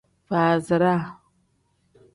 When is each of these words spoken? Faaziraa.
Faaziraa. 0.27 1.01